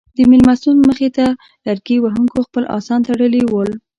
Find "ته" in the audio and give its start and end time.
1.17-1.25